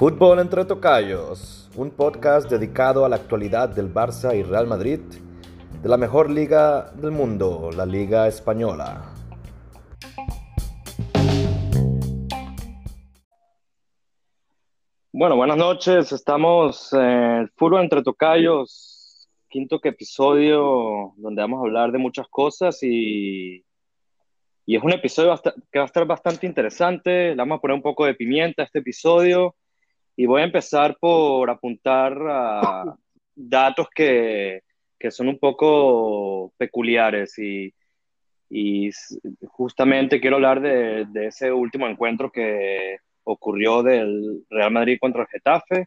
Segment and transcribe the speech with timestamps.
[0.00, 5.00] Fútbol entre tocayos, un podcast dedicado a la actualidad del Barça y Real Madrid,
[5.82, 9.12] de la mejor liga del mundo, la Liga Española.
[15.12, 21.98] Bueno, buenas noches, estamos en Fútbol entre tocayos, quinto episodio donde vamos a hablar de
[21.98, 23.62] muchas cosas y,
[24.70, 25.36] y es un episodio
[25.72, 28.66] que va a estar bastante interesante, le vamos a poner un poco de pimienta a
[28.66, 29.56] este episodio
[30.14, 32.84] y voy a empezar por apuntar a
[33.34, 34.60] datos que,
[34.96, 37.74] que son un poco peculiares y,
[38.48, 38.90] y
[39.48, 45.28] justamente quiero hablar de, de, ese último encuentro que ocurrió del Real Madrid contra el
[45.30, 45.86] Getafe.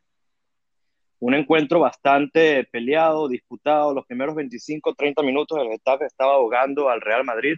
[1.20, 3.94] Un encuentro bastante peleado, disputado.
[3.94, 7.56] Los primeros 25, 30 minutos el Getafe estaba ahogando al Real Madrid,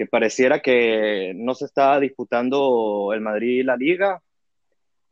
[0.00, 4.22] que pareciera que no se estaba disputando el Madrid y la liga,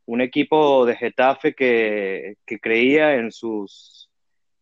[0.07, 4.09] un equipo de Getafe que, creía en, sus,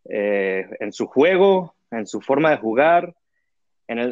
[0.03, 3.15] eh, en su juego, en su forma de jugar.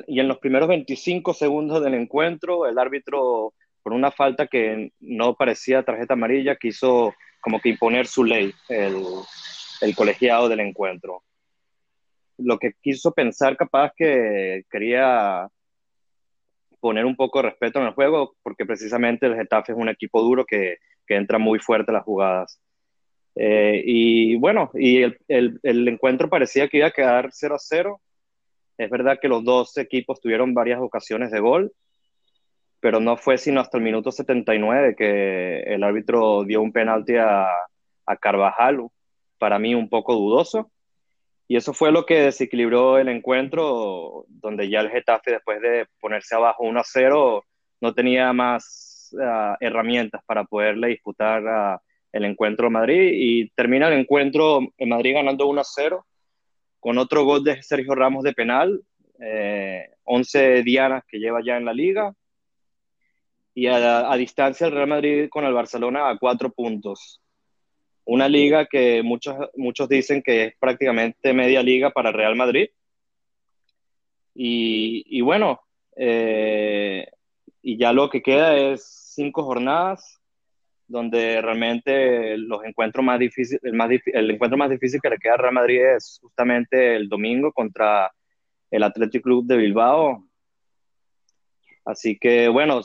[0.08, 5.36] y en los primeros 25 segundos del encuentro, el árbitro, por una falta que no
[5.36, 11.23] parecía tarjeta amarilla, quiso como que imponer su ley, el colegiado del encuentro.
[12.38, 15.49] Lo que quiso pensar capaz que quería
[16.86, 20.22] poner un poco de respeto en el juego, porque precisamente el Getafe es un equipo
[20.22, 22.61] duro que, que entra muy fuerte las jugadas.
[23.33, 25.17] Eh, y bueno, y el,
[25.64, 28.02] el, encuentro parecía que iba a quedar 0 a 0.
[28.77, 31.73] Es verdad que los dos equipos tuvieron varias ocasiones de gol,
[32.80, 37.47] pero no fue sino hasta el minuto 79 que el árbitro dio un penalti a,
[38.05, 38.89] a Carvajal,
[39.39, 40.70] para mí un poco dudoso.
[41.47, 46.35] Y eso fue lo que desequilibró el encuentro, donde ya el Getafe, después de ponerse
[46.35, 47.45] abajo 1 a 0,
[47.81, 51.79] no tenía más Uh, herramientas para poderle disputar uh,
[52.11, 56.03] el encuentro a Madrid y termina el encuentro en Madrid ganando 1-0
[56.80, 58.81] con otro gol de Sergio Ramos de penal,
[60.03, 62.14] 11 eh, dianas que lleva ya en la liga
[63.53, 67.21] y a, distancia el Real Madrid con el Barcelona a cuatro puntos.
[68.05, 72.70] Una liga que muchos, muchos dicen que es prácticamente media liga para Real Madrid.
[74.38, 75.61] Y, bueno,
[75.95, 77.08] eh,
[77.61, 80.21] y ya lo que queda es cinco jornadas
[80.88, 85.33] donde realmente los encuentros más difíciles, el, más el encuentro más difícil que le queda
[85.33, 88.11] a Real Madrid es justamente el domingo contra
[88.70, 90.27] el Athletic Club de Bilbao.
[91.86, 92.82] Así que bueno,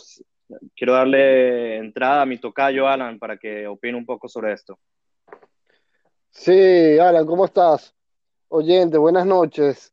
[0.75, 4.79] quiero darle entrada a mi tocayo Alan para que opine un poco sobre esto.
[6.31, 7.95] Sí, Alan, ¿cómo estás?
[8.49, 9.93] Oyente, buenas noches.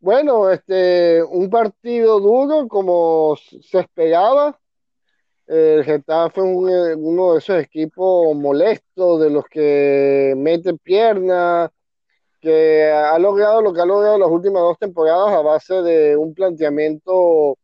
[0.00, 4.58] Bueno, este, un partido duro como se esperaba
[5.48, 11.70] el Getafe es eh, uno de esos equipos molestos, de los que mete piernas,
[12.40, 16.34] que ha logrado lo que ha logrado las últimas dos temporadas a base de un
[16.34, 17.56] planteamiento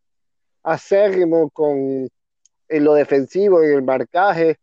[0.63, 2.09] acérrimo con
[2.69, 4.59] en lo defensivo y el marcaje.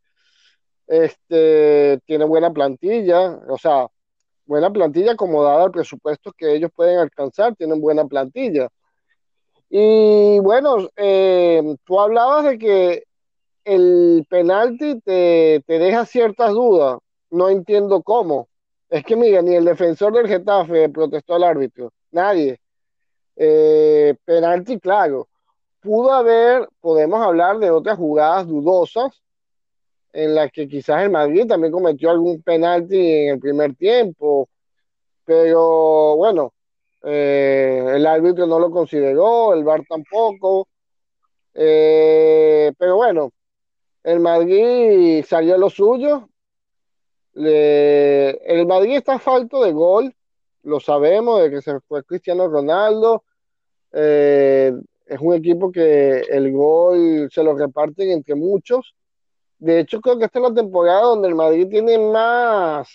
[0.88, 3.88] Este, tiene buena plantilla, o sea,
[4.46, 8.68] buena plantilla acomodada al presupuesto que ellos pueden alcanzar, tienen buena plantilla.
[9.70, 13.04] Y bueno, eh, tú hablabas de que
[13.64, 17.00] el penalti te, deja ciertas dudas.
[17.30, 18.50] No entiendo cómo.
[18.90, 21.94] Es que, mira, ni el defensor del Getafe protestó al árbitro.
[22.12, 22.60] Nadie.
[23.38, 25.30] Eh, penalti, claro.
[25.80, 29.22] Pudo haber, podemos hablar de otras jugadas dudosas
[30.14, 34.50] en las que quizás el Madrid también cometió algún penalti en el primer tiempo.
[35.26, 36.54] Pero bueno,
[37.04, 40.68] eh, el árbitro no lo consideró, el VAR tampoco.
[41.54, 43.32] Eh, pero bueno,
[44.04, 46.30] el Madrid salió a lo suyo.
[47.36, 50.14] el Madrid está falto de gol,
[50.64, 53.24] lo sabemos, de que se fue Cristiano Ronaldo.
[53.94, 54.74] Eh,
[55.06, 58.96] es un equipo que el gol se lo reparten entre muchos.
[59.62, 62.90] De hecho, creo que esta es la temporada donde el Madrid tiene más,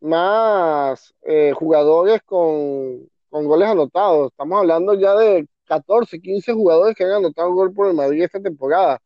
[0.00, 4.32] más eh, jugadores con, con goles anotados.
[4.32, 8.40] Estamos hablando ya de 14, 15 jugadores que han anotado gol por el Madrid esta
[8.42, 8.98] temporada.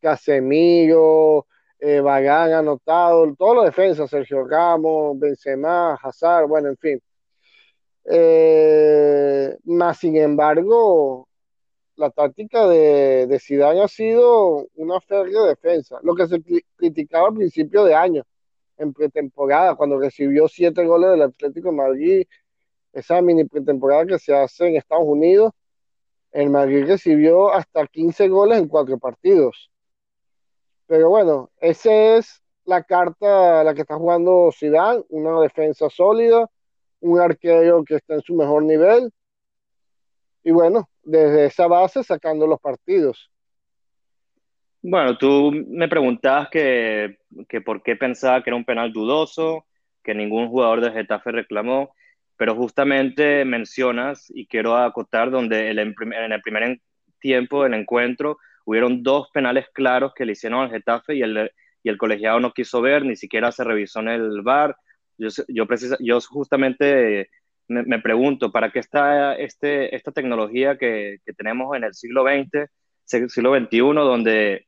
[0.00, 1.46] Casemiro,
[1.78, 7.02] eh, Bagán anotado, todos los defensas, Sergio Ramos, Benzema, Hazard, bueno, en fin.
[8.06, 11.28] Eh, más sin embargo,
[11.96, 16.40] la táctica de, de Zidane ha sido una férrea defensa, lo que se
[16.76, 18.22] criticaba al principio de año,
[18.78, 22.26] en pretemporada, cuando recibió siete goles del Atlético de Madrid,
[22.92, 25.52] esa mini pretemporada que se hace en Estados Unidos,
[26.32, 29.70] el Madrid recibió hasta 15 goles en cuatro partidos.
[30.86, 36.48] Pero bueno, esa es la carta la que está jugando Zidane, una defensa sólida,
[37.00, 39.10] un arquero que está en su mejor nivel.
[40.42, 43.30] Y bueno, desde esa base sacando los partidos.
[44.82, 47.18] Bueno, tú me preguntabas que,
[47.48, 49.66] que por qué pensaba que era un penal dudoso,
[50.02, 51.94] que ningún jugador de Getafe reclamó,
[52.36, 56.80] pero justamente mencionas, y quiero acotar, donde en el primer
[57.20, 61.50] tiempo del encuentro hubieron dos penales claros que le hicieron al Getafe y el,
[61.82, 64.76] y el colegiado no quiso ver, ni siquiera se revisó en el VAR.
[65.18, 65.66] Yo, yo,
[66.00, 67.30] yo justamente
[67.68, 72.68] me, pregunto, ¿para qué está este, esta tecnología que, que tenemos en el siglo XX,
[73.04, 74.66] siglo XXI, donde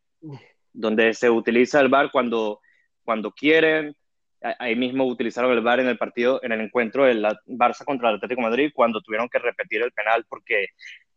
[0.79, 2.61] donde se utiliza el VAR cuando,
[3.03, 3.95] cuando quieren.
[4.41, 8.17] Ahí mismo utilizaron el VAR en el partido, en el encuentro del Barça contra el
[8.17, 10.69] Atlético Madrid, cuando tuvieron que repetir el penal porque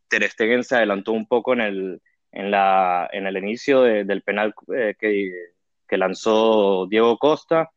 [0.08, 2.02] Ter Stegen se adelantó un poco en el,
[2.32, 5.30] en la, en el inicio del penal eh, que,
[5.86, 7.70] que lanzó Diego Costa.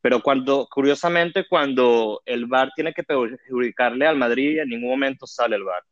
[0.00, 5.56] Pero cuando, curiosamente, cuando el VAR tiene que perjudicarle al Madrid, en ningún momento sale
[5.56, 5.82] el VAR.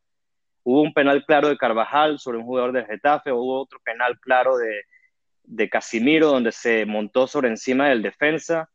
[0.63, 4.57] Hubo un penal claro de Carvajal sobre un jugador del Getafe, hubo otro penal claro
[4.57, 8.69] de, Casimiro, donde se montó sobre encima del defensa.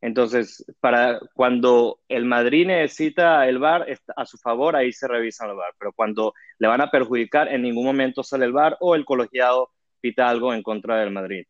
[0.00, 3.86] Entonces, para cuando el Madrid necesita el VAR
[4.16, 5.72] a su favor, ahí se revisa el VAR.
[5.78, 9.70] Pero cuando le van a perjudicar, en ningún momento sale el VAR o el colegiado
[10.00, 11.46] pita algo en contra del Madrid.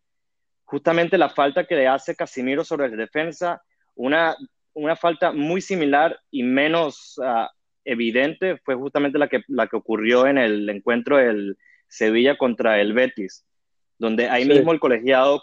[0.64, 3.62] Justamente la falta que le hace Casimiro sobre el defensa,
[3.94, 4.37] una,
[4.72, 7.50] una falta muy similar y menos ah,
[7.84, 11.56] evidente, fue justamente la que, la que ocurrió en el encuentro del
[11.87, 13.44] Sevilla contra el Betis
[13.99, 15.43] donde ahí mismo el colegiado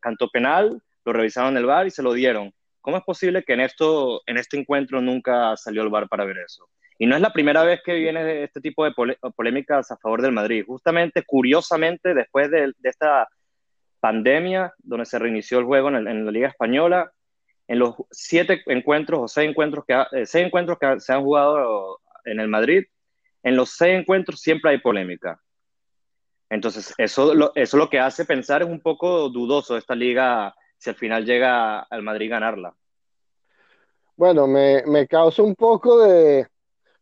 [0.00, 2.52] cantó penal, lo revisaron en el bar y se lo dieron.
[2.80, 6.38] ¿Cómo es posible que en, esto, en este encuentro nunca salió el bar para ver
[6.38, 6.68] eso?
[6.98, 8.92] Y no es la primera vez que viene este tipo de
[9.36, 10.64] polémicas a favor del Madrid.
[10.66, 13.28] Justamente, curiosamente, después de, esta
[14.00, 17.12] pandemia, donde se reinició el juego en, la Liga Española,
[17.66, 22.00] en los siete encuentros o seis encuentros que, eh, seis encuentros que se han jugado
[22.24, 22.84] en el Madrid,
[23.42, 25.40] en los seis encuentros siempre hay polémica.
[26.50, 30.90] Entonces, eso lo, eso lo que hace pensar es un poco dudoso esta liga si
[30.90, 32.74] al final llega al Madrid ganarla.
[34.16, 36.48] Bueno, me, me causa un poco de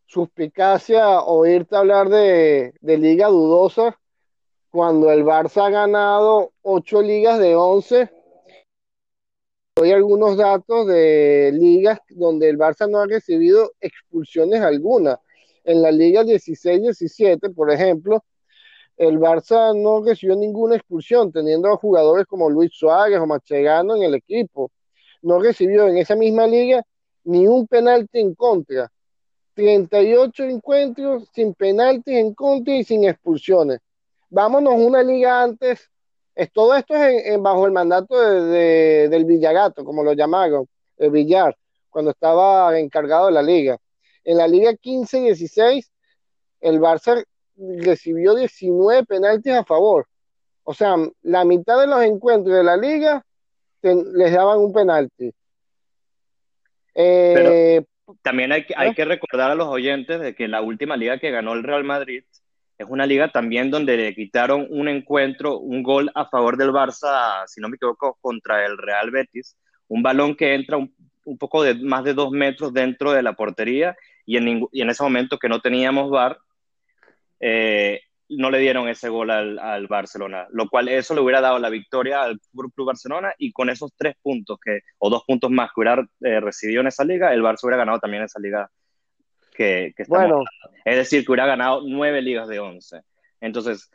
[0.07, 3.99] suspicacia oírte hablar de, de liga dudosa
[4.77, 8.11] cuando el Barça ha ganado ocho ligas de once.
[9.75, 15.19] Doy algunos datos de ligas donde el Barça no ha recibido expulsiones alguna.
[15.65, 18.23] En la Liga 16-17, por ejemplo,
[18.99, 24.03] el Barça no recibió ninguna expulsión, teniendo a jugadores como Luis Suárez o Machegano en
[24.03, 24.71] el equipo.
[25.23, 26.83] No recibió en esa misma liga
[27.25, 28.93] ni un penalti en contra.
[29.55, 33.81] 38 encuentros sin penaltis en contra y sin expulsiones.
[34.29, 35.91] Vámonos una liga antes.
[36.35, 40.67] Es, todo esto es bajo el mandato de, del Villagato, como lo llamaron,
[40.99, 41.57] el Villar,
[41.89, 43.79] cuando estaba encargado de la liga.
[44.25, 45.89] En la liga 15-16,
[46.61, 47.25] el Barça
[47.57, 50.07] recibió 19 penaltis a favor.
[50.65, 53.25] O sea, la mitad de los encuentros de la liga
[53.83, 55.33] les daban un penalti.
[56.95, 57.85] Eh,
[58.23, 58.95] también hay, hay ¿eh?
[58.95, 62.25] que recordar a los oyentes de que la última liga que ganó el Real Madrid
[62.79, 67.45] es una liga también donde le quitaron un encuentro, un gol a favor del Barça,
[67.47, 69.57] si no me equivoco, contra el Real Betis,
[69.89, 70.93] un balón que entra un,
[71.39, 75.39] poco de más de dos metros dentro de la portería y en, en ese momento
[75.39, 76.39] que no teníamos VAR,
[77.41, 81.71] eh, no le dieron ese gol al, Barcelona, lo cual eso le hubiera dado la
[81.71, 85.81] victoria al Club Barcelona y con esos tres puntos que, o dos puntos más que
[85.81, 88.69] hubiera eh, recibido en esa liga, el Barça hubiera ganado también esa liga
[89.57, 90.43] que, que bueno.
[90.85, 93.03] Es decir, que hubiera ganado nueve ligas de once.
[93.41, 93.91] Entonces,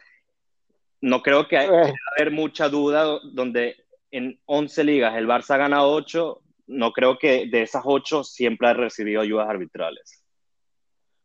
[1.01, 1.93] no creo que haya eh.
[2.15, 3.75] haber mucha duda donde
[4.11, 8.67] en once ligas el Barça ha ganado ocho, no creo que de esas ocho siempre
[8.67, 10.23] ha recibido ayudas arbitrales.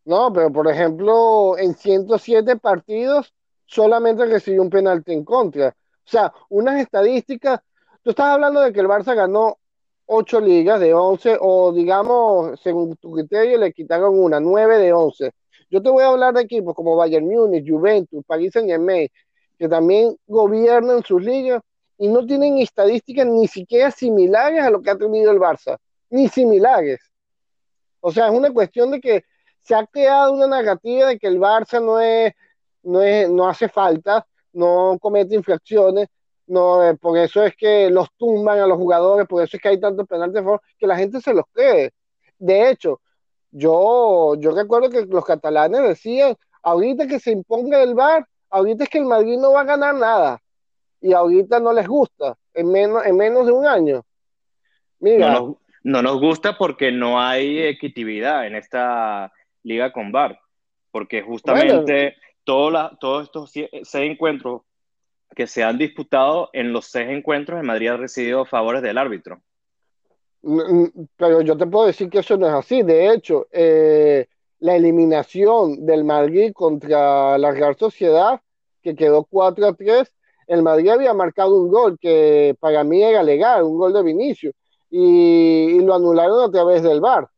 [0.04, 3.34] No, pero por ejemplo, en 107 partidos
[3.66, 5.68] solamente recibió un penalti en contra.
[5.68, 7.60] O sea, unas estadísticas,
[8.02, 9.58] tú estás hablando de que el Barça ganó
[10.06, 15.32] 8 ligas de 11 o digamos, según tu criterio, le quitaron una, 9 de 11.
[15.70, 19.08] Yo te voy a hablar de equipos como Bayern Múnich, Juventus, Paris Saint-Germain,
[19.58, 21.60] que también gobiernan sus ligas
[21.98, 25.76] y no tienen estadísticas ni siquiera similares a lo que ha tenido el Barça,
[26.10, 27.00] ni similares.
[28.00, 29.24] O sea, es una cuestión de que
[29.62, 32.32] se ha creado una narrativa de que el Barça no es,
[32.82, 36.08] no es, no hace falta, no comete infracciones,
[36.46, 39.68] no, eh, por eso es que los tumban a los jugadores, por eso es que
[39.68, 40.42] hay tantos penaltis
[40.78, 41.92] que la gente se los cree.
[42.38, 43.00] De hecho,
[43.50, 46.36] yo, yo recuerdo que los catalanes decían,
[46.66, 49.94] Ahorita que se imponga el VAR, ahorita es que el Madrid no va a ganar
[49.94, 50.42] nada.
[51.00, 54.02] Y ahorita no les gusta, en menos, en menos de un año.
[54.98, 55.32] Mira.
[55.32, 60.40] No nos, no gusta porque no hay equitividad en esta liga con VAR.
[60.90, 64.62] Porque justamente todos estos seis encuentros
[65.34, 69.42] que se han disputado, en los seis encuentros en Madrid ha recibido favores del árbitro.
[71.16, 72.82] Pero yo te puedo decir que eso no es así.
[72.82, 74.28] De hecho, eh,
[74.60, 78.40] la eliminación del Madrid contra la Real Sociedad,
[78.82, 80.12] que quedó 4 a 3,
[80.46, 84.52] el Madrid había marcado un gol que para mí era legal, un gol de Vinicio,
[84.90, 87.28] y, lo anularon a través del VAR.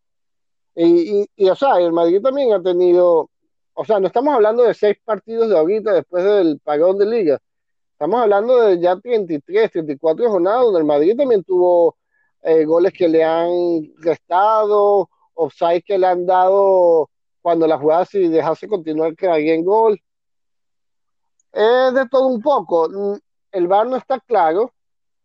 [0.75, 3.30] Y, y, o sea, el Madrid también ha tenido,
[3.75, 7.38] o sea, no estamos hablando de seis partidos de ahorita después del pagón de liga,
[7.98, 11.96] estamos hablando de ya 33, 34 jornadas donde el Madrid también tuvo
[12.42, 17.10] eh, goles que le han restado, offside que le han dado
[17.42, 20.00] cuando la jugada si dejase continuar que en gol.
[21.50, 22.88] Es de todo un poco.
[23.50, 24.72] El VAR no está claro,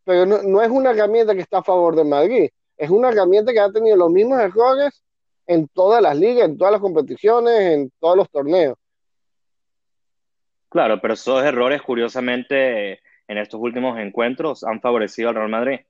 [0.03, 2.49] pero no, es una herramienta que está a favor de Madrid.
[2.75, 5.03] Es una herramienta que ha tenido los mismos errores
[5.45, 8.77] en todas las ligas, en todas las competiciones, en todos los torneos.
[10.73, 12.93] Claro, pero esos errores, curiosamente,
[13.27, 15.81] en estos últimos encuentros han favorecido al Real Madrid.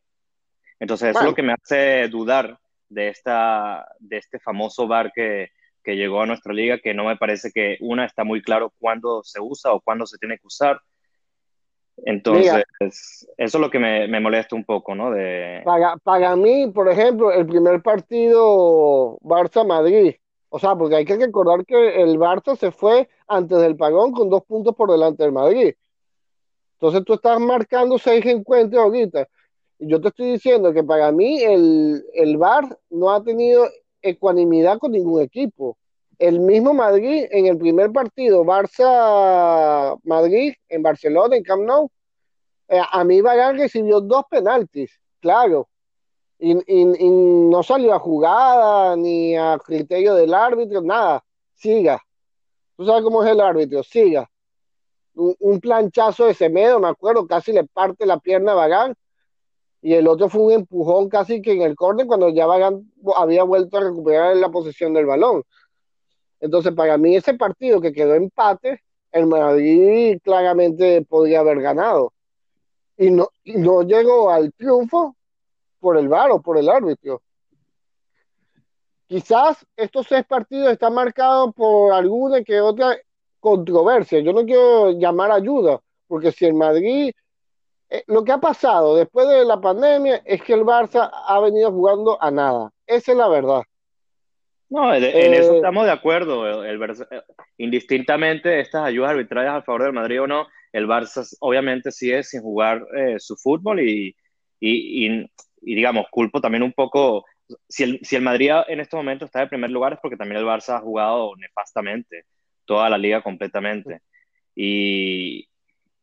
[0.77, 2.59] Entonces, eso es lo que me hace dudar
[2.89, 7.15] de, esta, de este famoso VAR que, que llegó a nuestra liga, que no me
[7.15, 10.81] parece que una está muy claro cuándo se usa o cuándo se tiene que usar.
[12.05, 15.11] Entonces, eso es lo que me, me, molesta un poco, ¿no?
[15.11, 15.61] De...
[15.63, 20.15] Para, para mí, por ejemplo, el primer partido Barça-Madrid,
[20.53, 24.29] o sea, porque hay que recordar que el Barça se fue antes del pagón con
[24.29, 25.73] dos puntos por delante del Madrid.
[26.73, 29.27] Entonces tú estás marcando seis encuentros ahorita
[29.87, 33.67] yo te estoy diciendo que para mí el, el VAR no ha tenido
[34.01, 35.77] ecuanimidad con ningún equipo.
[36.19, 39.33] El mismo Madrid en el primer partido, Barça-Madrid,
[40.69, 41.89] en Barcelona, en Camp Nou,
[42.69, 45.67] eh, a mí Varane recibió dos penaltis, claro,
[46.43, 51.23] y, no salió a jugada ni a criterio del árbitro, nada,
[51.55, 52.01] siga.
[52.75, 54.29] Tú sabes cómo es el árbitro, siga.
[55.15, 58.95] Un, planchazo de Semedo, me acuerdo, casi le parte la pierna a Varane
[59.81, 62.45] y el otro fue un empujón casi que en el córner cuando ya
[63.15, 65.43] había vuelto a recuperar la posición del balón.
[66.39, 68.81] Entonces, para mí ese partido que quedó empate,
[69.11, 72.11] el Madrid claramente podría haber ganado.
[72.97, 75.15] Y no llegó al triunfo
[75.83, 77.21] por el VAR o por el árbitro.
[79.05, 82.97] Quizás estos seis partidos están marcados por alguna que otra
[83.41, 84.21] controversia.
[84.21, 87.11] Yo no quiero llamar ayuda, porque si el Madrid
[87.89, 91.69] eh, lo que ha pasado después de la pandemia es que el Barça ha venido
[91.69, 92.71] jugando a nada.
[92.87, 93.63] Esa es la verdad.
[94.69, 96.63] No, en eso eh, estamos de acuerdo.
[96.63, 96.79] El,
[97.57, 102.41] indistintamente estas ayudas arbitrarias a favor del Madrid o no, el Barça obviamente sigue sin
[102.41, 104.15] jugar eh, su fútbol y,
[104.59, 105.29] y,
[105.63, 107.25] digamos, culpo también un poco,
[107.67, 110.39] si el, si el Madrid en este momento está en primer lugar es porque también
[110.39, 112.25] el Barça ha jugado nefastamente
[112.65, 114.01] toda la liga completamente.
[114.55, 115.47] Y,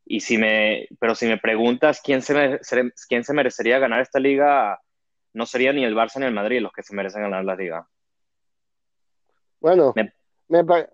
[0.04, 2.60] y si me, pero si me preguntas quién se,
[3.08, 4.80] quién se merecería ganar esta liga,
[5.32, 7.88] no sería ni el Barça ni el Madrid los que se merecen ganar la liga.
[9.60, 10.12] Bueno, me,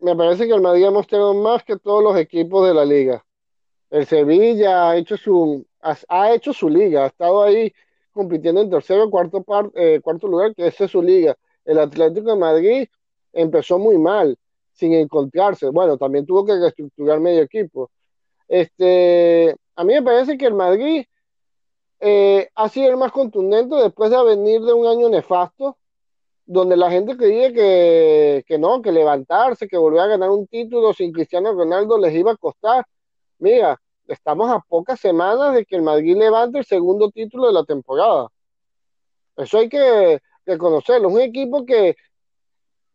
[0.00, 3.24] me, parece que el Madrid ha mostrado más que todos los equipos de la liga.
[3.90, 7.72] El Sevilla ha hecho su, ha, hecho su liga, ha estado ahí
[8.16, 9.44] compitiendo en tercero o cuarto,
[9.74, 11.36] eh, cuarto lugar, que esa es su liga.
[11.64, 12.88] El Atlético de Madrid
[13.32, 14.36] empezó muy mal,
[14.72, 15.68] sin encontrarse.
[15.70, 17.90] Bueno, también tuvo que reestructurar medio equipo.
[18.48, 21.04] Este, a mí me parece que el Madrid
[22.00, 25.76] eh, ha sido el más contundente después de venir de un año nefasto,
[26.46, 30.92] donde la gente creía que, que no, que levantarse, que volver a ganar un título
[30.92, 32.84] sin Cristiano Ronaldo les iba a costar.
[33.38, 37.64] Mira, estamos a pocas semanas de que el Madrid levante el segundo título de la
[37.64, 38.28] temporada.
[39.36, 41.08] Eso hay que reconocerlo.
[41.08, 41.96] Es un equipo que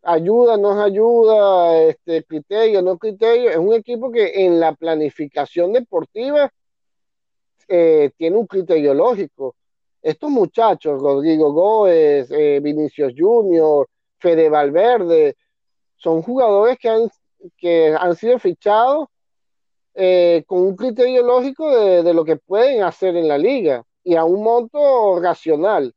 [0.04, 5.74] ayuda, no es ayuda, este, criterio, no criterio, es un equipo que en la planificación
[5.74, 6.52] deportiva
[7.68, 9.56] eh, tiene un criterio lógico.
[10.02, 13.88] Estos muchachos, Rodrigo Gómez, eh, Vinicius Junior,
[14.18, 15.36] Fede Valverde,
[15.96, 17.10] son jugadores que han,
[17.58, 19.08] que han sido fichados
[19.94, 24.16] eh, con un criterio lógico de, de lo que pueden hacer en la liga y
[24.16, 25.94] a un monto racional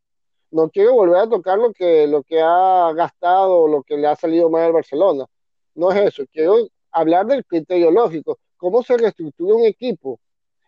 [0.54, 4.14] no quiero volver a tocar lo que, lo que ha gastado, lo que le ha
[4.14, 5.26] salido mal al Barcelona.
[5.74, 10.20] No es eso, quiero hablar del criterio lógico, cómo se reestructura un equipo.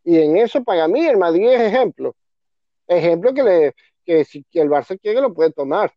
[0.05, 2.17] Y en eso, para mí, el Madrid es ejemplo.
[2.89, 5.93] Ejemplo que, le, que si el Barça quiere, lo puede tomar.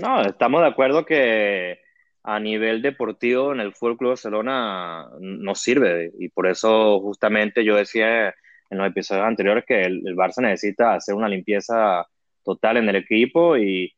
[0.00, 1.78] No, estamos de acuerdo que
[2.22, 6.12] a nivel deportivo en el Fútbol Club Barcelona no sirve.
[6.18, 8.34] Y por eso justamente yo decía
[8.70, 12.06] en los episodios anteriores que el, Barça necesita hacer una limpieza
[12.44, 13.92] total en el equipo y,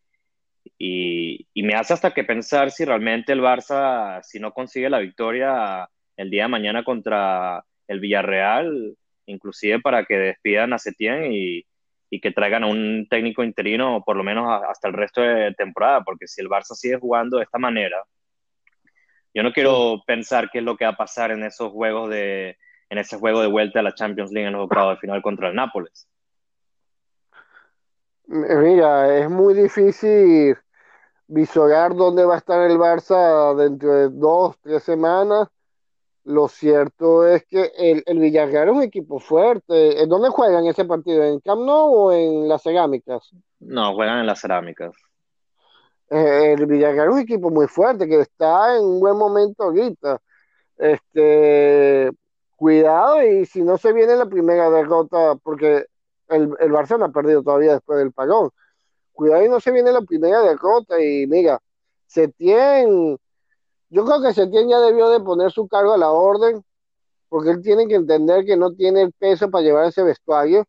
[0.79, 5.89] y, me hace hasta que pensar si realmente el Barça, si no consigue la victoria
[6.17, 11.65] el día de mañana contra el Villarreal, inclusive para que despidan a Setién y,
[12.13, 16.03] y que traigan a un técnico interino por lo menos hasta el resto de temporada,
[16.05, 18.05] porque si el Barça sigue jugando de esta manera,
[19.33, 22.59] yo no quiero pensar qué es lo que va a pasar en esos juegos de
[22.91, 25.49] en ese juego de vuelta a la Champions League en los octavos de final contra
[25.49, 26.07] el Nápoles.
[28.27, 30.55] Mira, es muy difícil
[31.27, 35.49] visorar dónde va a estar el Barça dentro de dos, tres semanas
[36.25, 40.03] lo cierto es que el, el Villarreal es un equipo fuerte.
[40.03, 41.25] ¿En dónde juegan ese partido?
[41.25, 43.31] ¿En Camp Nou o en las cerámicas?
[43.61, 44.95] No, juegan en las cerámicas.
[46.11, 50.21] Eh, el Villarreal es un equipo muy fuerte que está en un buen momento ahorita.
[50.77, 52.11] Este,
[52.57, 55.87] cuidado y si no se viene la primera derrota, porque
[56.29, 58.51] el, el Barça no ha perdido todavía después del pagón.
[59.13, 61.61] Cuidado y no se viene la primera derrota y mira,
[62.07, 63.19] se tiene
[63.93, 66.65] yo creo que Setién ya debió de poner su cargo a la orden,
[67.29, 70.65] porque él tiene que entender que no tiene el peso para llevar ese vestuario.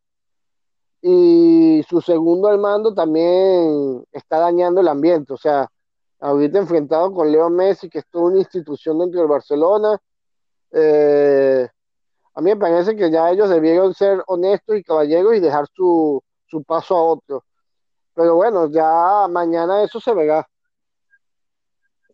[1.01, 5.33] Y su segundo al mando también está dañando el ambiente.
[5.33, 5.69] O sea,
[6.19, 9.97] ahorita enfrentado con Leo Messi, que es toda una institución dentro del Barcelona.
[10.71, 11.67] Eh,
[12.33, 16.21] a mí me parece que ya ellos debieron ser honestos y caballeros y dejar su,
[16.45, 17.45] su paso a otro.
[18.13, 20.45] Pero bueno, ya mañana eso se verá.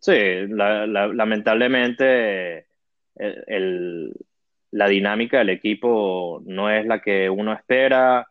[0.00, 0.12] Sí,
[0.48, 2.66] lamentablemente
[4.72, 8.26] la dinámica del equipo no es la que uno espera.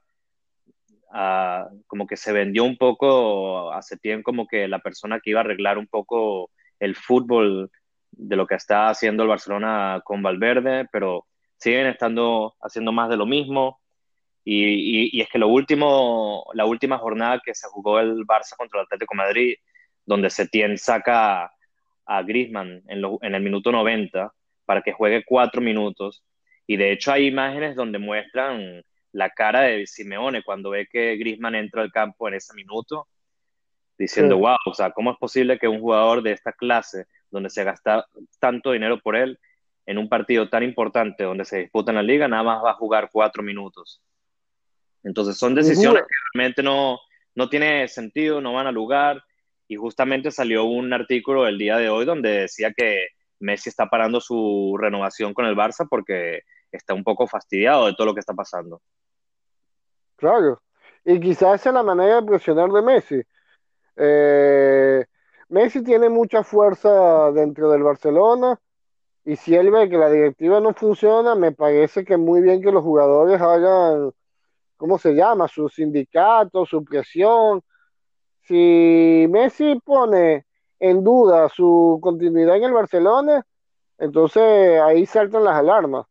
[1.11, 5.39] Ah, como que se vendió un poco hace tiempo como que la persona que iba
[5.39, 7.71] a arreglar un poco el fútbol
[8.11, 11.25] de lo que está haciendo el Barcelona con Valverde, pero
[11.57, 13.79] siguen estando haciendo más de lo mismo.
[14.43, 18.79] Y, y es que lo último, la última jornada que se jugó el Barça contra
[18.79, 19.55] el Atlético Madrid,
[20.05, 21.51] donde Setién saca
[22.09, 24.33] a Griezmann en, en el minuto 90
[24.65, 26.23] para que juegue cuatro minutos.
[26.65, 31.53] Y de hecho hay imágenes donde muestran la cara de Simeone cuando ve que Griezmann
[31.53, 33.07] entra al campo en ese minuto,
[33.97, 37.63] diciendo, wow, o sea, ¿cómo es posible que un jugador de esta clase, donde se
[37.63, 38.07] gasta
[38.39, 39.39] tanto dinero por él,
[39.85, 42.75] en un partido tan importante donde se disputa en la liga, nada más va a
[42.75, 44.01] jugar cuatro minutos?
[45.03, 46.99] Entonces son decisiones que realmente no,
[47.35, 49.23] no tiene sentido, no van a lugar
[49.69, 54.19] y justamente salió un artículo el día de hoy donde decía que Messi está parando
[54.19, 58.33] su renovación con el Barça porque está un poco fastidiado de todo lo que está
[58.33, 58.81] pasando.
[60.15, 60.59] Claro,
[61.05, 63.21] y quizás es la manera de presionar de Messi.
[63.95, 65.05] Eh,
[65.49, 68.59] Messi tiene mucha fuerza dentro del Barcelona
[69.23, 72.71] y si él ve que la directiva no funciona, me parece que muy bien que
[72.71, 74.11] los jugadores hagan,
[74.77, 75.47] ¿cómo se llama?
[75.47, 77.61] Su sindicato, su presión,
[78.49, 80.43] si Messi pone
[80.79, 83.45] en duda su continuidad en el Barcelona,
[83.99, 86.07] entonces ahí saltan las alarmas.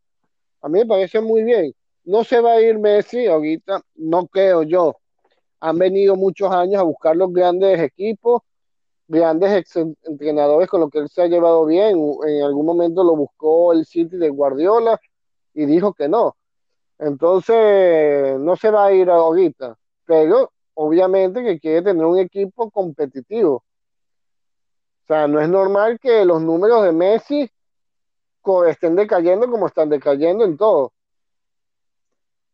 [0.62, 1.74] A mí me parece muy bien.
[2.05, 4.94] No se va a ir Messi ahorita, no creo yo.
[5.59, 8.42] Han venido muchos años a buscar los grandes equipos,
[9.09, 9.74] grandes
[10.05, 11.98] entrenadores con los que él se ha llevado bien.
[12.24, 15.01] En algún momento lo buscó el City de Guardiola
[15.55, 16.37] y dijo que no.
[17.01, 19.77] Entonces, no se va a ir ahorita.
[20.05, 23.57] Pero obviamente que quiere tener un equipo competitivo.
[23.57, 27.51] O sea, no es normal que los números de Messi
[28.67, 30.93] estén decayendo como están decayendo en todo.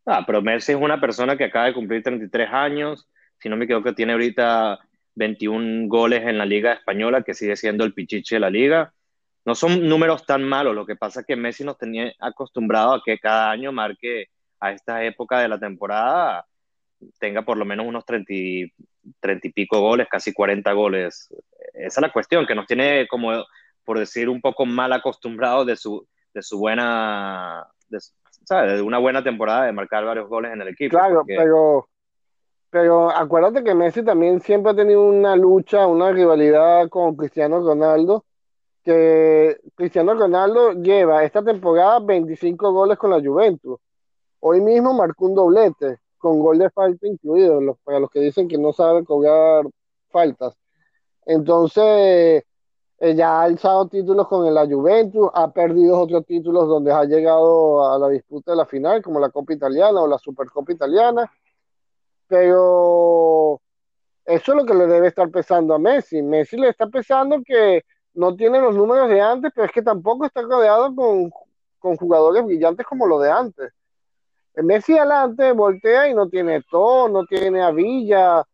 [0.07, 3.07] Ah, pero Messi es una persona que acaba de cumplir 33 años,
[3.39, 4.79] si no me equivoco, tiene ahorita
[5.15, 8.93] 21 goles en la Liga Española, que sigue siendo el pichiche de la liga.
[9.45, 13.03] No son números tan malos, lo que pasa es que Messi nos tenía acostumbrado a
[13.05, 14.29] que cada año marque
[14.61, 16.47] a esta época de la temporada
[17.19, 18.73] tenga por lo menos unos 30 y,
[19.55, 21.29] pico goles, casi 40 goles.
[21.73, 23.31] Esa es la cuestión, que nos tiene como,
[23.85, 27.99] por decir, un poco mal acostumbrados de su, de su buena, de,
[28.45, 28.75] ¿sabes?
[28.75, 30.97] de una buena temporada de marcar varios goles en el equipo.
[30.97, 31.89] Claro, pero,
[32.71, 38.25] pero acuérdate que Messi también siempre ha tenido una lucha, una rivalidad con Cristiano Ronaldo,
[38.83, 43.81] que Cristiano Ronaldo lleva esta temporada 25 goles con la Juventus.
[44.41, 48.57] Hoy mismo marcó un doblete con gol de falta incluido, para los que dicen que
[48.57, 49.67] no sabe cobrar
[50.09, 50.57] faltas.
[51.27, 52.45] Entonces,
[52.99, 57.93] eh, ya ha alzado títulos con la Juventus, ha perdido otros títulos donde ha llegado
[57.93, 61.31] a la disputa de la final, como la Copa Italiana o la Supercopa Italiana,
[62.27, 63.61] pero
[64.25, 66.23] eso es lo que le debe estar pesando a Messi.
[66.23, 67.85] Messi le está pesando que
[68.15, 71.31] no tiene los números de antes, pero es que tampoco está rodeado con,
[71.79, 73.73] con jugadores brillantes como los de antes.
[74.57, 78.45] Messi adelante voltea y no tiene todo, no tiene a Villa,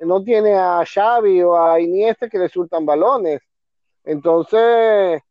[0.00, 3.40] no tiene a Xavi o a Iniesta que le surtan balones.
[4.04, 5.22] Entonces,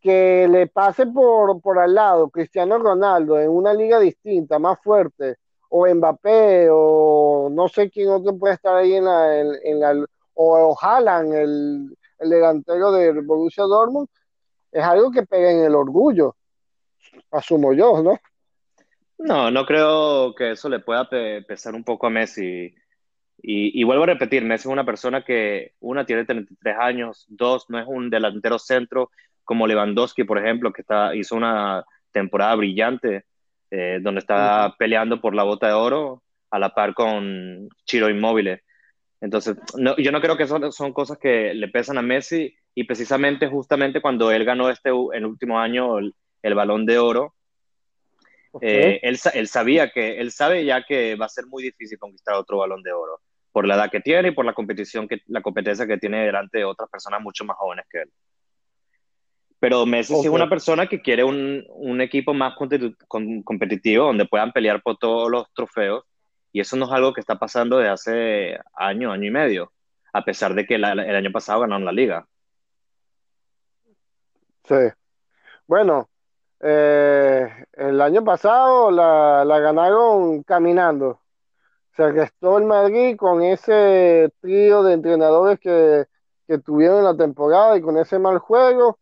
[0.00, 5.36] que le pase por, por al lado Cristiano Ronaldo en una liga distinta, más fuerte,
[5.68, 9.92] o Mbappé, o no sé quién otro puede estar ahí en la,
[10.34, 10.98] o, o
[11.34, 14.08] el, el delantero del Borussia Dortmund,
[14.70, 16.36] es algo que pega en el orgullo,
[17.30, 18.18] asumo yo, ¿no?
[19.18, 22.74] No, no creo que eso le pueda pesar un poco a Messi.
[23.42, 27.78] Y, vuelvo a repetir, Messi es una persona que, una, tiene 33 años, dos, no
[27.78, 29.10] es un delantero centro
[29.44, 33.24] como Lewandowski, por ejemplo, que está, hizo una temporada brillante,
[33.70, 38.60] eh, donde está peleando por la bota de oro a la par con Chiro Inmóvil.
[39.20, 39.56] Entonces,
[39.98, 44.00] yo no creo que son, son cosas que le pesan a Messi y precisamente justamente
[44.00, 46.14] cuando él ganó este el último año el,
[46.54, 47.34] balón de oro,
[48.60, 52.34] eh, él, él, sabía que, él sabe ya que va a ser muy difícil conquistar
[52.34, 53.20] otro balón de oro
[53.52, 56.58] por la edad que tiene y por la competición que, la competencia que tiene delante
[56.58, 58.12] de otras personas mucho más jóvenes que él.
[59.58, 64.82] Pero Messi es una persona que quiere un, un equipo más competitivo donde puedan pelear
[64.82, 66.04] por todos los trofeos
[66.52, 69.72] y eso no es algo que está pasando desde hace año, año y medio,
[70.12, 72.26] a pesar de que el año pasado ganaron la liga.
[74.64, 74.74] Sí.
[75.66, 76.08] Bueno,
[76.60, 81.20] eh, el año pasado la, ganaron caminando.
[81.96, 86.06] Se restó el Madrid con ese trío de entrenadores que,
[86.64, 88.98] tuvieron en la temporada y con ese mal juego.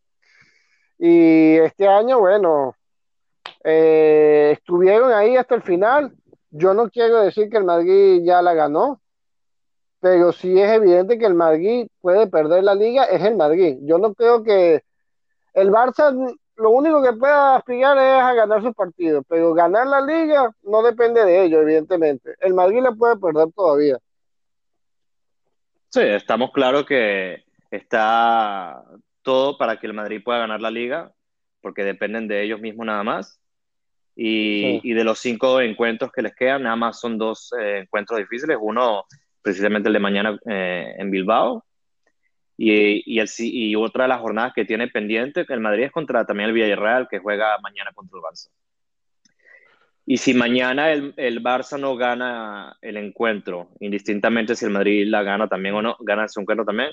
[0.99, 2.75] Y este año, bueno,
[3.65, 6.15] eh, estuvieron ahí hasta el final
[6.57, 9.01] yo no quiero decir que el Madrid ya la ganó,
[9.99, 13.79] pero sí es evidente que el Madrid puede perder la liga, es el Madrid.
[13.83, 14.85] Yo no creo que
[15.53, 20.01] el Barça lo único que pueda aspirar es a ganar sus partidos, pero ganar la
[20.01, 22.35] liga no depende de ello, evidentemente.
[22.41, 23.99] El Madrid la puede perder todavía.
[25.89, 28.85] Sí, estamos claros que está
[29.23, 31.13] todo para que el Madrid pueda ganar la liga,
[31.61, 33.41] porque dependen de ellos mismos nada más.
[34.17, 38.57] Y, de los cinco encuentros que les quedan, nada más son dos eh, encuentros difíciles.
[38.61, 39.07] Uno,
[39.43, 41.65] precisamente el de mañana eh, en Bilbao.
[42.57, 46.25] Y, y, el, y otra de las jornadas que tiene pendiente, el Madrid es contra
[46.25, 48.49] también el Villarreal, que juega mañana contra el Barça.
[50.07, 55.23] Y si mañana el, el, Barça no gana el encuentro, indistintamente si el Madrid la
[55.23, 56.91] gana también o no, gana ese encuentro también,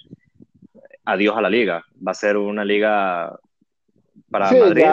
[1.05, 1.85] adiós a la liga.
[2.05, 3.37] Va a ser una liga
[4.29, 4.85] para Madrid.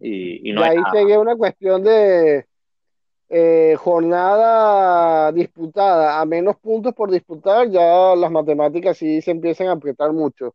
[0.00, 2.44] Y, y, ahí sería una cuestión de
[3.34, 9.72] eh, jornada disputada a menos puntos por disputar, ya las matemáticas sí se empiezan a
[9.72, 10.54] apretar mucho.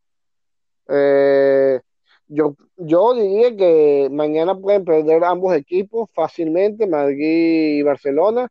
[0.88, 1.80] Eh,
[2.28, 8.48] yo, yo diría que mañana pueden perder ambos equipos fácilmente, Madrid y Barcelona,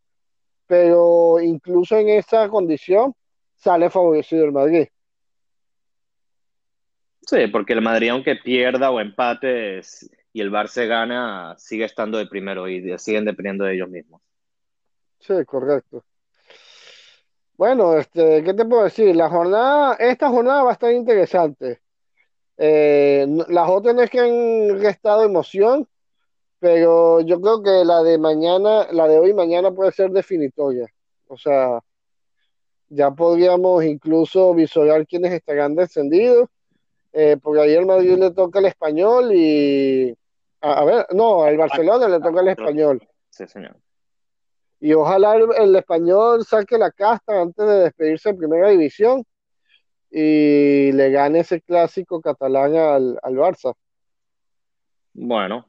[0.66, 3.14] pero incluso en esa condición
[3.54, 4.88] sale favorecido el Madrid.
[7.20, 9.82] Sí, porque el Madrid, aunque pierda o empate,
[10.36, 14.20] y el Barça gana, sigue estando de primero y siguen dependiendo de ellos mismos.
[15.18, 16.04] Sí, correcto.
[17.56, 19.16] Bueno, este, ¿qué te puedo decir?
[19.16, 21.80] La jornada, esta jornada va a estar interesante.
[22.58, 25.88] Eh, las otras no es que han restado emoción,
[26.58, 30.86] pero yo creo que la de mañana, la de hoy y mañana puede ser definitoria.
[31.28, 31.80] O sea,
[32.90, 36.50] ya podríamos incluso visualizar quiénes estarán descendidos,
[37.14, 40.14] eh, porque ayer el Madrid le toca el español y
[40.72, 43.08] a, ver, no, al Barcelona le toca el español.
[43.30, 43.76] Sí, señor.
[44.80, 49.24] Y ojalá el, español saque la casta antes de despedirse de primera división
[50.10, 53.74] y le gane ese clásico catalán al, al Barça.
[55.14, 55.66] Bueno,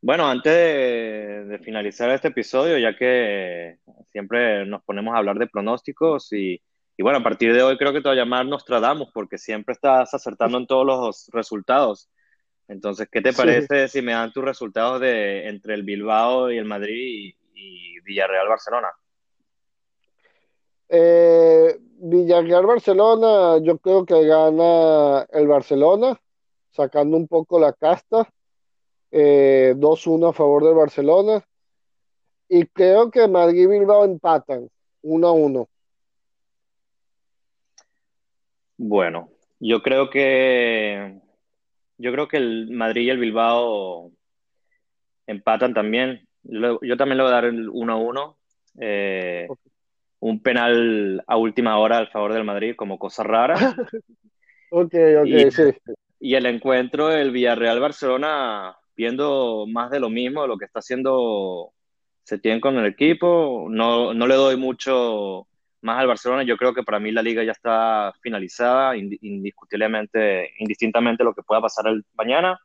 [0.00, 6.32] bueno, antes de, finalizar este episodio, ya que siempre nos ponemos a hablar de pronósticos
[6.32, 6.62] y,
[6.96, 9.72] y, bueno, a partir de hoy creo que te voy a llamar Nostradamus porque siempre
[9.72, 12.08] estás acertando en todos los resultados.
[12.68, 16.66] Entonces, ¿qué te parece si me dan tus resultados de entre el Bilbao y el
[16.66, 18.88] Madrid y, Villarreal-Barcelona?
[20.90, 26.20] Eh, Villarreal-Barcelona, yo creo que gana el Barcelona,
[26.70, 28.28] sacando un poco la casta.
[29.10, 31.42] 2-1 eh, a favor del Barcelona.
[32.48, 34.68] Y creo que Madrid y Bilbao empatan
[35.02, 35.66] 1-1.
[38.76, 41.20] Bueno, yo creo que
[41.98, 44.10] yo creo que el Madrid y el Bilbao
[45.26, 46.26] empatan también.
[46.42, 48.38] Yo, también le voy a dar el 1 a 1.
[48.80, 49.48] Eh,
[50.20, 53.54] un penal a última hora al favor del Madrid, como cosa rara.
[54.70, 55.62] Ok, ok, sí.
[56.20, 61.72] Y el encuentro del Villarreal-Barcelona, viendo más de lo mismo, lo que está haciendo
[62.22, 65.48] Setién con el equipo, no, no le doy mucho
[65.80, 66.42] más al Barcelona.
[66.42, 71.60] Yo creo que para mí la liga ya está finalizada, indiscutiblemente, indistintamente lo que pueda
[71.60, 72.58] pasar el mañana.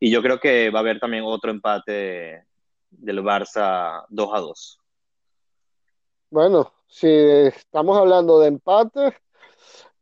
[0.00, 2.44] Y yo creo que va a haber también otro empate
[2.90, 4.80] del Barça 2 a 2.
[6.30, 9.16] Bueno, si estamos hablando de empate,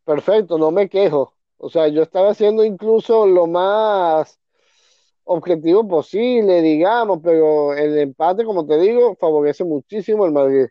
[0.05, 1.33] perfecto, no me quejo.
[1.59, 4.39] O sea, yo estaba haciendo incluso lo más
[5.25, 10.67] objetivo posible, digamos, pero el empate, como te digo, favorece muchísimo el Madrid.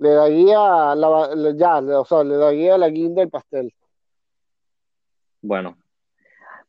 [0.00, 3.72] Le daría la, ya, o sea, le daría la guinda del pastel.
[5.42, 5.76] Bueno,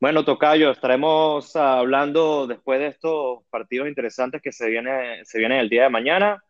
[0.01, 5.69] bueno, Tocayo, estaremos hablando después de estos partidos interesantes que se viene, se vienen el
[5.69, 6.43] día de mañana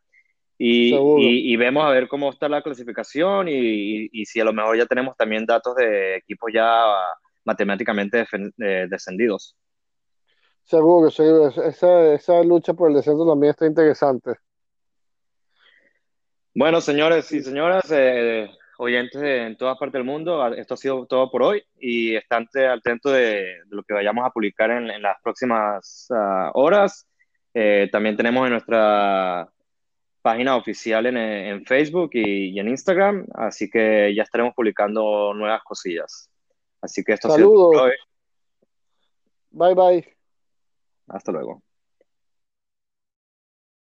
[0.58, 5.18] y, vemos a ver cómo está la clasificación y, si a lo mejor ya tenemos
[5.18, 6.84] también datos de equipos ya
[7.44, 8.26] matemáticamente
[8.90, 9.58] descendidos.
[10.64, 11.50] Seguro, seguro.
[11.50, 14.32] Esa, esa lucha por el descenso también está interesante.
[16.54, 21.32] Bueno, señores y señoras, eh, oyentes en todas partes del mundo, esto ha sido todo
[21.32, 26.52] por hoy y estén atentos de, lo que vayamos a publicar en, las próximas ah,
[26.54, 27.08] horas.
[27.54, 29.50] Eh, también tenemos en nuestra
[30.22, 36.30] página oficial en, Facebook y, en Instagram, así que ya estaremos publicando nuevas cosillas.
[36.82, 37.76] Así que esto Saludos.
[37.76, 37.96] ha sido
[39.52, 40.18] Bye bye.
[41.08, 41.62] Hasta luego.